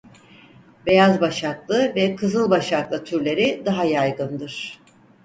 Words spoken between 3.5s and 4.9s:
daha yaygındır.